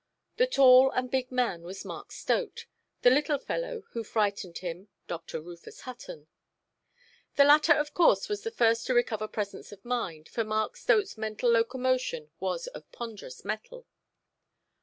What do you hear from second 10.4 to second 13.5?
Mark Stoteʼs mental locomotion was of ponderous